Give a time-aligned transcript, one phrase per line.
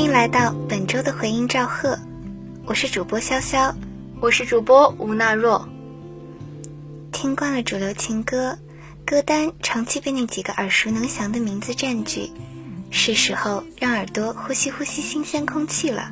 [0.00, 1.98] 欢迎来到本周的回音赵贺，
[2.64, 3.70] 我是主播潇潇，
[4.18, 5.68] 我是主播吴娜若。
[7.12, 8.56] 听惯了主流情歌，
[9.04, 12.30] 歌单长期被那几个耳熟能详的名字占据，
[12.90, 16.10] 是时候让耳朵呼吸呼吸新鲜空气了。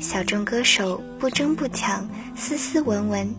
[0.00, 3.34] 小众歌手不争不抢，斯斯文文，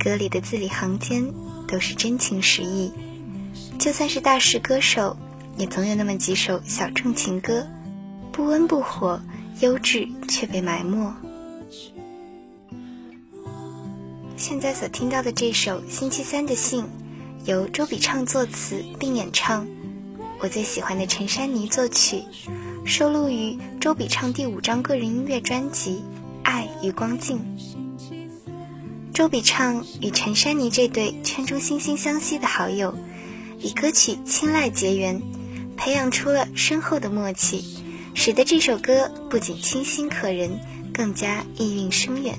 [0.00, 1.32] 歌里的字里行间
[1.68, 2.92] 都是真情实意。
[3.78, 5.16] 就算是大师歌手，
[5.56, 7.64] 也总有那么几首小众情歌，
[8.38, 9.20] 不温不火，
[9.58, 11.12] 优质却被埋没。
[14.36, 16.84] 现在所听到的这首《星期三的信》，
[17.46, 19.66] 由周笔畅作词并演唱，
[20.38, 22.22] 我最喜欢的陈珊妮作曲，
[22.86, 25.96] 收录于周笔畅第五张个人音乐专辑
[26.44, 27.40] 《爱与光境》。
[29.12, 32.94] 周笔畅与陈珊妮这对圈中惺惺相惜的好友，
[33.58, 35.20] 以歌曲《青睐》结缘，
[35.76, 37.77] 培养出了深厚的默契，
[38.20, 40.58] 使得这首歌不仅清新可人，
[40.92, 42.36] 更加意蕴深远。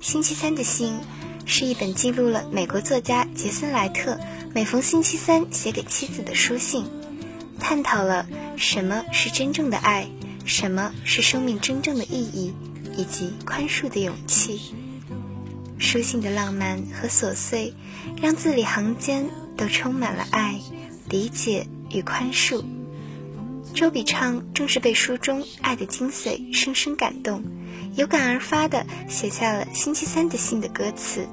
[0.00, 0.98] 星期三的信
[1.44, 4.18] 是一本记录了美国作家杰森·莱特
[4.54, 6.86] 每逢星期三写给妻子的书信，
[7.58, 10.08] 探讨了什么是真正的爱，
[10.46, 12.54] 什么是生命真正的意义，
[12.96, 14.74] 以及宽恕的勇气。
[15.76, 17.74] 书信的浪漫和琐碎，
[18.22, 20.58] 让字里行间都充满了爱、
[21.10, 22.64] 理解与宽恕。
[23.74, 27.42] 周笔畅正是被书中爱的精髓深深感动。
[27.96, 31.26] 有感而发的写下了《星期三的信》的歌词。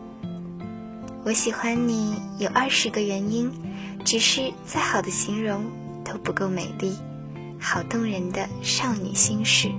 [1.24, 3.52] 我喜欢你有二十个原因，
[4.06, 5.66] 只是再好的形容
[6.04, 6.96] 都不够美丽，
[7.60, 9.70] 好动人的少女心事。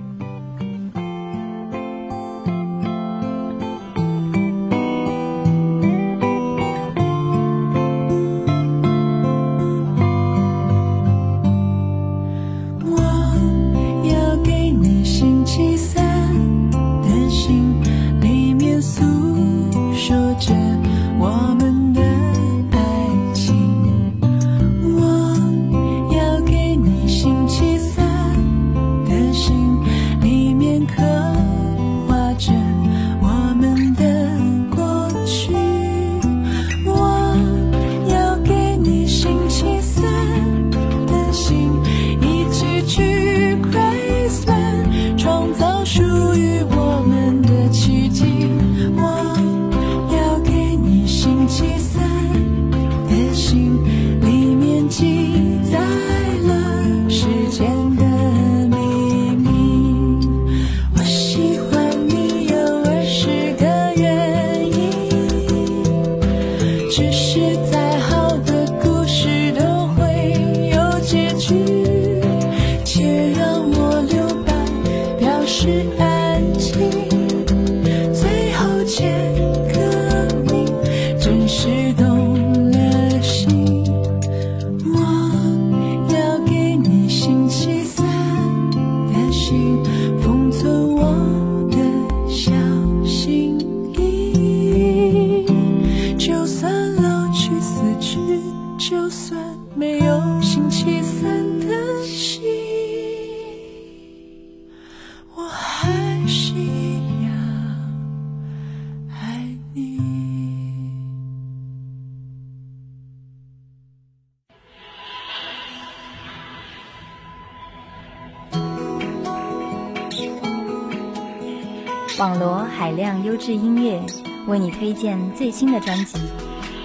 [122.19, 123.97] 网罗海量优质音乐，
[124.45, 126.19] 为你推荐最新的专辑。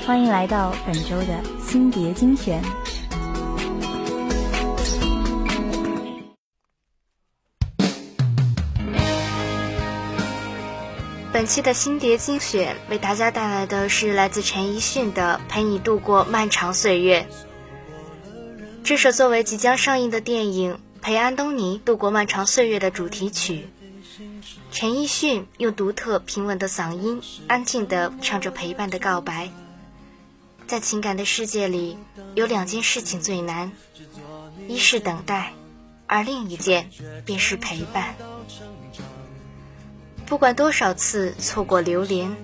[0.06, 2.62] 欢迎来到本周的新碟精选。
[11.33, 17.27] 本期的新碟精选为大家带来的是来自陈奕迅的《陪你度过漫长岁月》。
[18.84, 23.66] 这首作为即将上映的电影《陪安东尼度过漫长岁月》的主题曲。
[24.74, 29.48] 陈奕迅用独特平稳的嗓音，安静地唱着陪伴的告白。
[30.66, 31.97] 在情感的世界里，
[32.34, 33.71] 有两件事情最难，
[34.66, 35.53] 一是等待，
[36.09, 36.91] 而另一件
[37.24, 38.16] 便是陪伴。
[40.26, 42.36] 不管多少次错过流连，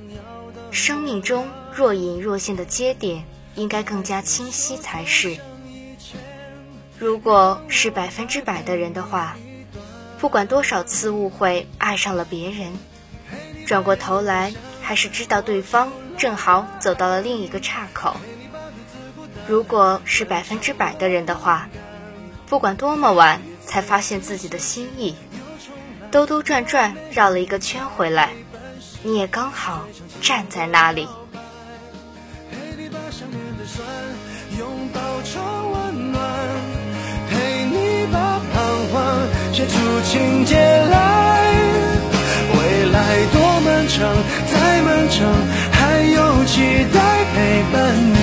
[0.71, 3.25] 生命中若隐若现的接点，
[3.57, 5.37] 应该更加清晰才是。
[6.97, 9.37] 如果是百分之百的人的话。
[10.21, 12.73] 不管多少次误会，爱上了别人，
[13.67, 14.53] 转过头来
[14.83, 18.17] 还是知道对方正好走到了另一个岔口。
[19.49, 21.71] 如果是百分之百的人的话，
[22.47, 25.17] 不管多么晚才发现自己的心意。
[26.11, 28.31] 兜兜转转绕了一个圈回来，
[29.03, 29.87] 你也刚好
[30.21, 31.09] 站在那里。
[32.51, 33.87] 陪你把想念的酸
[34.59, 36.23] 拥抱成温暖，
[37.31, 39.73] 陪你把彷徨写出
[40.05, 40.99] 情节来。
[42.53, 42.59] 未
[42.91, 42.99] 来
[43.33, 43.99] 多漫长，
[44.51, 45.19] 再漫长，
[45.73, 46.61] 还有期
[46.93, 46.99] 待
[47.35, 47.37] 陪
[47.73, 47.75] 伴
[48.13, 48.20] 你，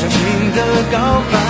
[0.00, 1.49] 深情的告白。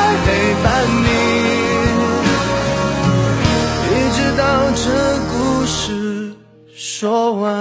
[7.01, 7.51] 说完。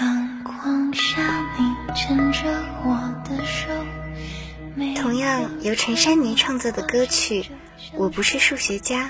[0.00, 1.22] 阳光下，
[1.56, 2.40] 你牵着
[2.82, 3.68] 我的手。
[5.00, 7.42] 同样由陈珊妮创作的歌曲
[7.92, 9.08] 《我不是数学家》，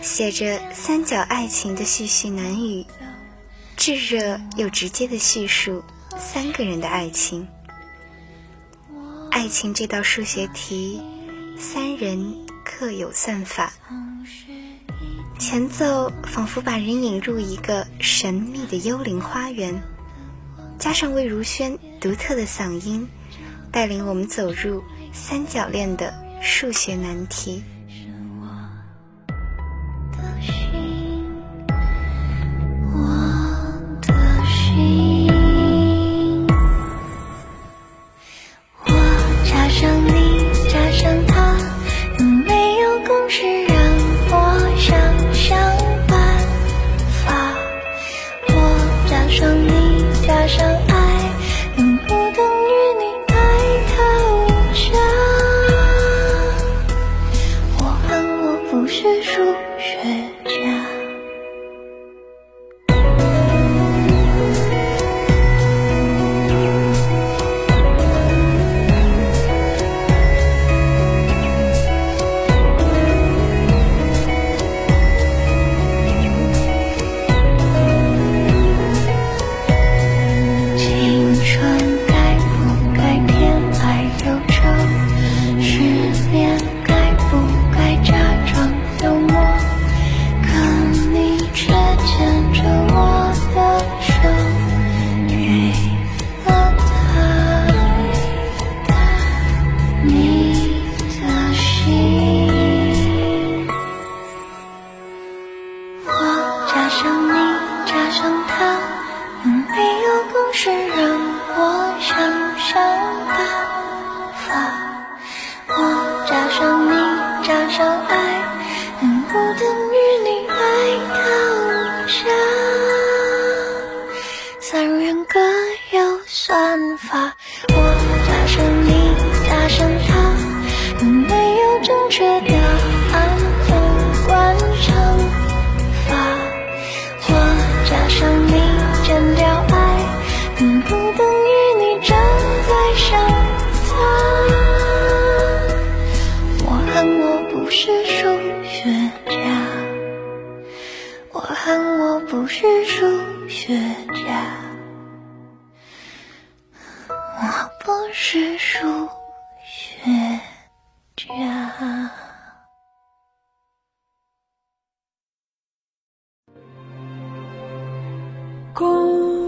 [0.00, 2.86] 写着三角爱情的絮絮难语，
[3.86, 5.84] 炙热又直接的叙述
[6.18, 7.46] 三个人的爱情。
[9.30, 11.00] 爱情这道数学题，
[11.56, 12.34] 三人
[12.64, 13.72] 各有算法。
[15.38, 19.80] 前奏仿佛把人引入一个神秘的幽灵花园，
[20.80, 23.06] 加上魏如萱独特的嗓音，
[23.70, 24.82] 带领我们走入
[25.12, 27.62] 三角恋的数学难题。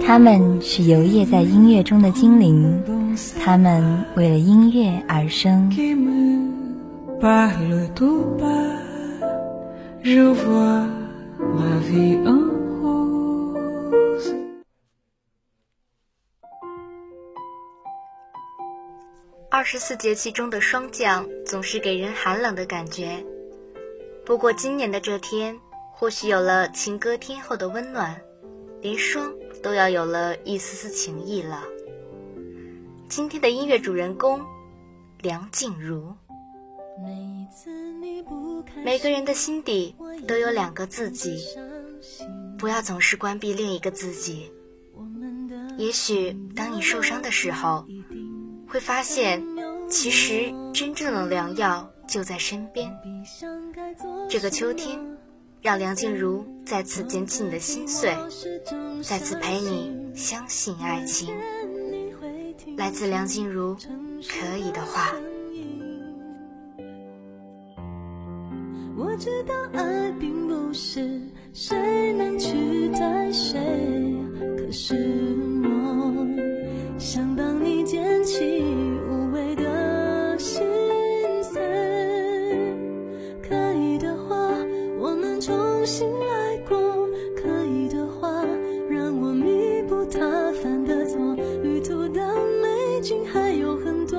[0.07, 2.83] 他们是游曳在音乐中的精灵，
[3.45, 5.71] 他们为了音乐而生。
[19.51, 23.23] 二十四节气中的霜降总是给人寒冷的感觉，
[24.25, 25.55] 不过今年的这天，
[25.93, 28.19] 或许有了情歌天后的温暖，
[28.81, 29.33] 连霜
[29.63, 31.65] 都要有了一丝丝情意了。
[33.09, 34.41] 今天的音乐主人公
[35.21, 36.15] 梁静茹，
[38.85, 39.95] 每个人的心底
[40.27, 41.39] 都有两个自己，
[42.59, 44.53] 不要总是关闭另一个自己。
[45.77, 47.87] 也许当你受伤的时候，
[48.69, 49.43] 会发现，
[49.89, 52.93] 其实真正的良药就在身边。
[54.29, 54.99] 这个秋天，
[55.61, 58.15] 让梁静茹再次捡起你的心碎，
[59.03, 61.35] 再次陪你相信爱情。
[62.77, 63.75] 来自梁静茹，
[64.29, 65.13] 可以的话。
[68.97, 71.21] 我知道爱并不是
[71.53, 73.59] 谁能取代谁，
[74.57, 74.95] 可是
[75.65, 76.27] 我
[76.99, 78.63] 想帮你捡起
[90.11, 91.35] 他犯的错。
[91.63, 92.21] 旅途的
[92.63, 94.19] 美景还有很多，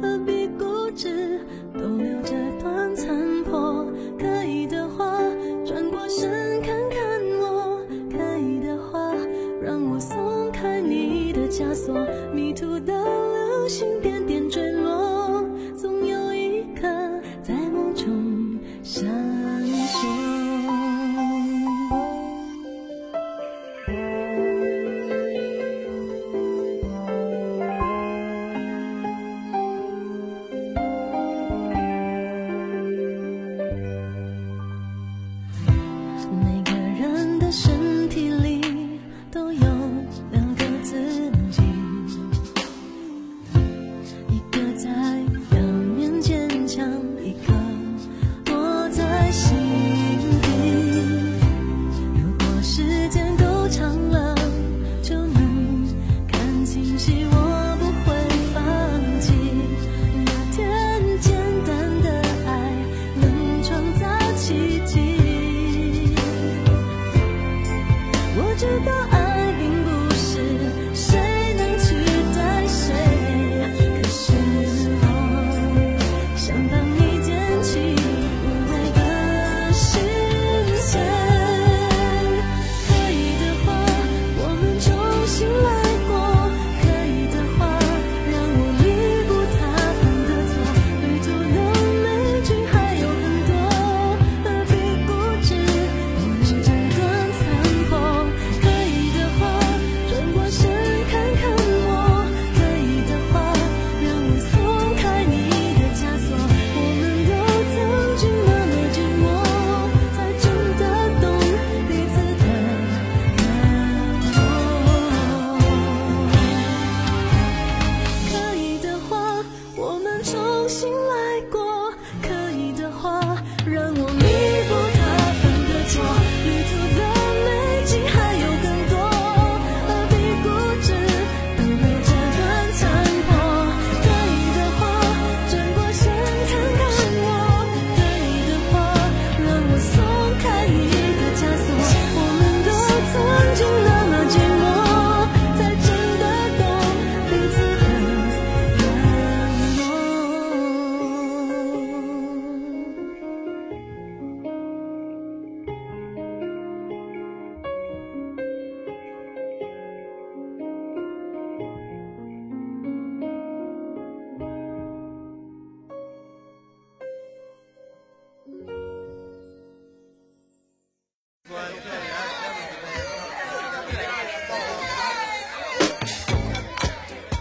[0.00, 1.40] 何必固执
[1.74, 3.86] 逗留这段残破？
[4.18, 5.18] 可以的话，
[5.64, 7.78] 转过身看看我；
[8.10, 9.14] 可以的话，
[9.62, 11.94] 让我松开你的枷锁。
[12.32, 14.63] 迷途的流星点点坠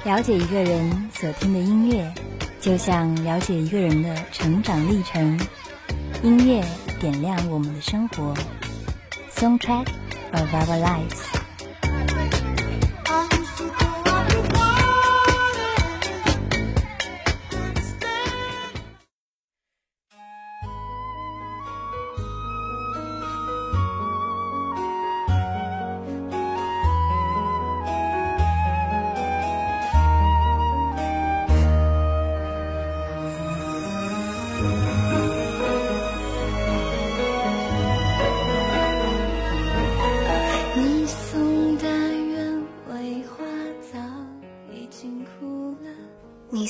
[0.06, 2.14] 了解一个人所听的音乐，
[2.60, 5.40] 就像了解一个人的成长历程。
[6.22, 6.62] 音乐
[7.00, 8.34] 点亮我们的生活
[9.34, 9.88] ，songtrack
[10.34, 11.33] of our lives。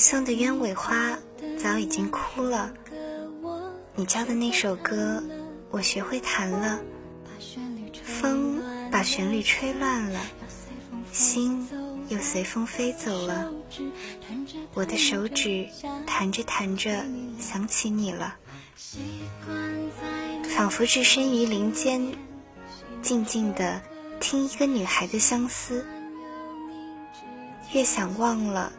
[0.04, 1.18] 送的鸢尾花
[1.58, 2.74] 早已经枯了，
[3.94, 5.24] 你教的那首歌
[5.70, 6.78] 我学会弹了，
[8.04, 10.20] 风把旋律吹乱了，
[11.10, 11.66] 心
[12.08, 13.50] 又随风飞走了，
[14.74, 15.70] 我的手指
[16.06, 17.02] 弹着弹着
[17.40, 18.36] 想起你了，
[20.54, 22.12] 仿佛置身于林间，
[23.00, 23.80] 静静的
[24.20, 25.86] 听一个女孩的相思，
[27.72, 28.70] 越想忘了。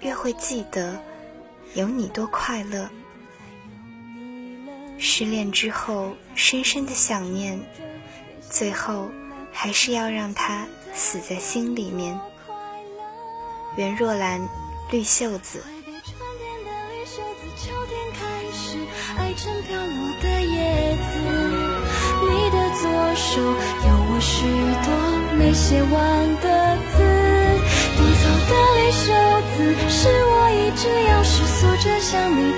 [0.00, 0.98] 越会记得
[1.74, 2.88] 有你多快乐。
[4.98, 7.58] 失恋之后，深深的想念，
[8.48, 9.10] 最后
[9.52, 12.18] 还是要让他死在心里面。
[13.76, 14.40] 袁若兰，
[14.90, 15.62] 绿袖子。
[23.16, 24.46] 手有我许
[24.84, 24.88] 多
[25.36, 25.90] 没写完
[26.40, 26.98] 的字。
[28.48, 28.79] 的
[29.10, 29.16] 袖
[29.56, 32.52] 子，是我一直要世俗着想你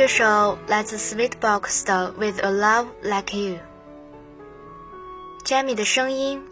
[0.00, 3.58] 这首来自 Sweetbox 的《With a Love Like You》
[5.44, 6.42] ，Jamie 的声音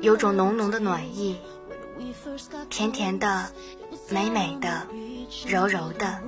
[0.00, 1.38] 有种浓浓的暖意，
[2.68, 3.52] 甜甜的，
[4.08, 4.88] 美美的，
[5.46, 6.20] 柔柔的，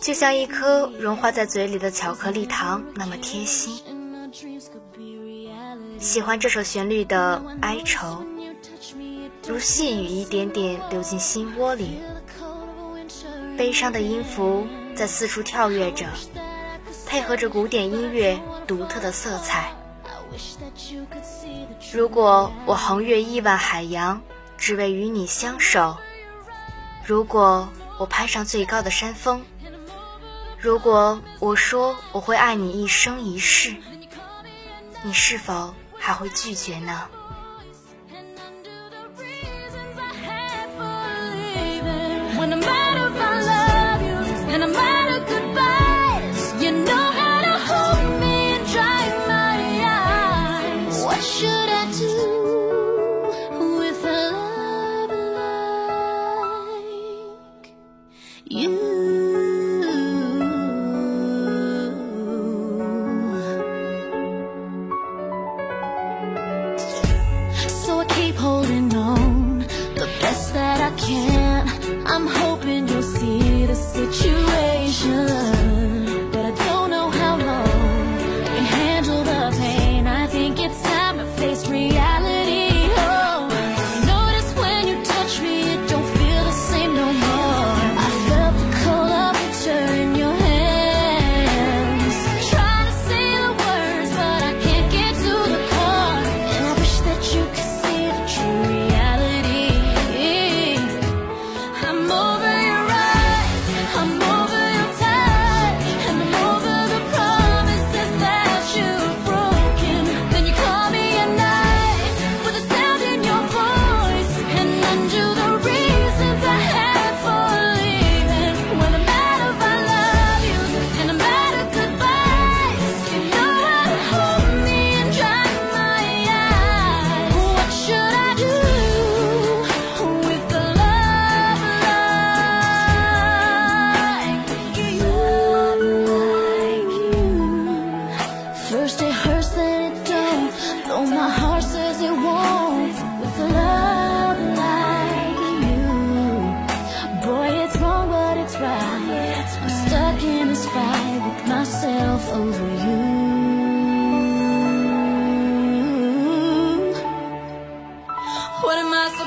[0.00, 3.82] 就像一颗融化在嘴里的巧克力糖那么贴心。
[5.98, 8.24] 喜欢这首旋律的哀愁，
[9.48, 11.98] 如细雨一点点流进心窝里。
[13.56, 16.06] 悲伤的音符在四处跳跃着，
[17.06, 19.72] 配合着古典音乐独特的色彩，
[21.92, 24.20] 如果我横越亿万海洋，
[24.58, 25.96] 只为与你相守；
[27.04, 29.40] 如果我攀上最高的山峰；
[30.58, 33.74] 如果我说我会爱你一生一世，
[35.02, 37.08] 你是否还会拒绝呢？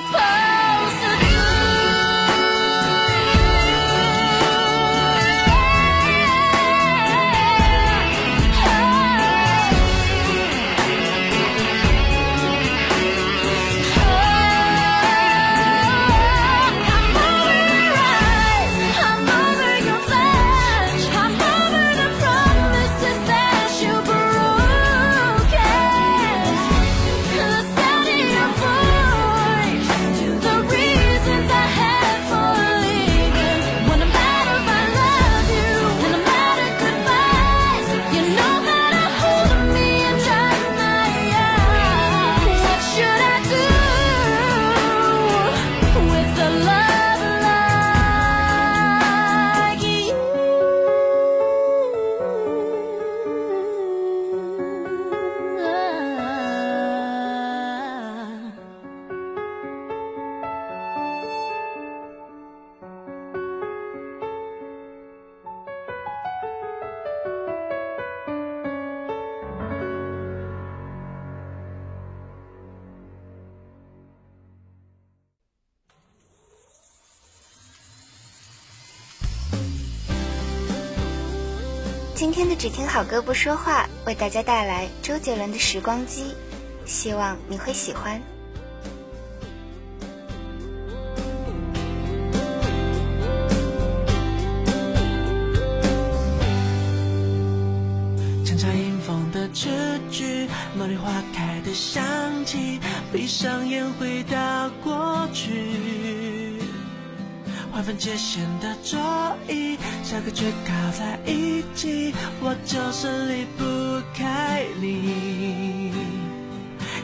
[0.07, 1.18] supposed to
[82.19, 86.23] 今天的只听好歌不说话，为大家带来周杰伦的《时光机》，
[86.85, 88.21] 希望你会喜欢。
[98.43, 99.69] 墙角迎风的字
[100.11, 100.45] 句，
[100.77, 102.03] 茉莉花开的香
[102.43, 102.81] 气，
[103.13, 106.59] 闭上眼回到过去。
[107.71, 108.99] 划分界限的桌
[109.47, 109.68] 椅，
[110.09, 113.63] 下课却靠在一起，我就是离不
[114.11, 115.93] 开你。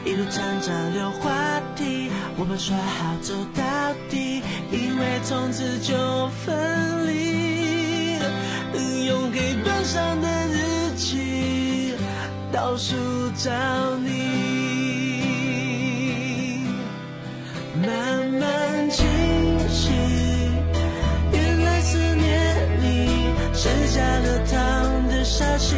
[0.04, 1.30] 一路站着溜话
[1.76, 3.62] 题，我们说好走到
[4.10, 4.42] 底，
[4.72, 5.94] 因为从此就
[6.44, 8.18] 分离。
[9.06, 11.94] 用黑板上的日期
[12.50, 12.96] 倒数
[13.36, 13.52] 找
[13.98, 14.10] 你，
[17.86, 19.06] 慢慢清
[23.66, 25.74] 剩下了糖的沙溪，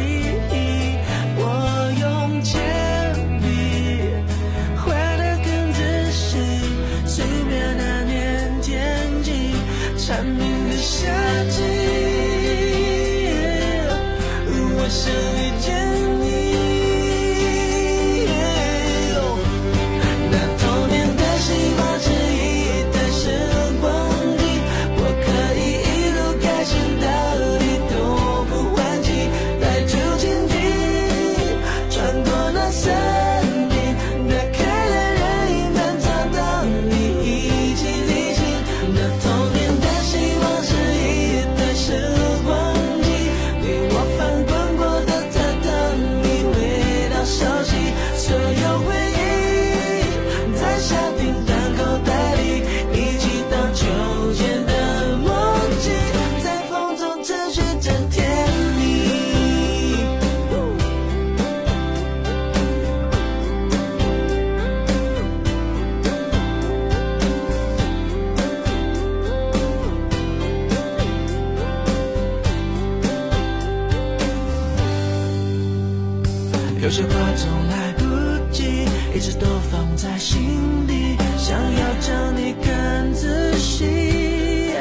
[76.81, 84.71] 有些话总来不及，一直都放在心底，想要叫你看仔细。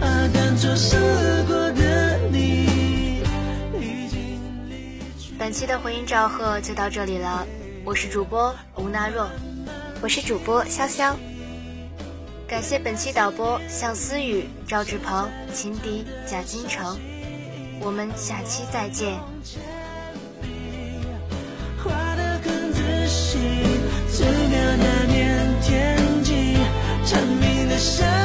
[0.00, 0.96] 啊，但错失
[1.46, 3.20] 过的你
[3.78, 5.34] 已经离去。
[5.38, 7.46] 本期的回音赵贺就到这里了，
[7.84, 9.28] 我是主播吴娜若，
[10.00, 11.14] 我是主播潇潇。
[12.48, 16.98] 感谢本期导播向思雨、赵志鹏、秦迪、贾金城，
[17.80, 19.20] 我们下期再见。
[27.78, 28.17] 深。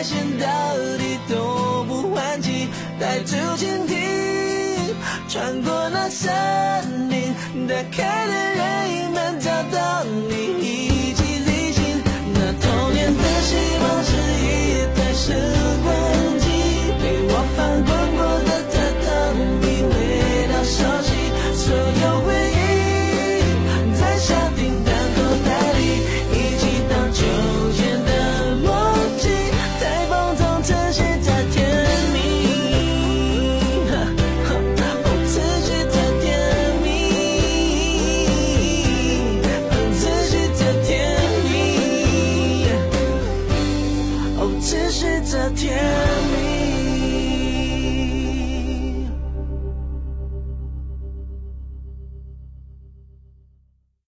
[0.00, 0.46] 路开心到
[0.96, 4.94] 底都不换气，带着蜻蜓
[5.28, 6.32] 穿过那森
[7.10, 7.34] 林，
[7.68, 12.02] 打开了任意门，找到你一起旅行。
[12.32, 14.02] 那童年的希望